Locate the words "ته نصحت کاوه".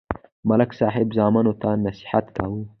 1.61-2.61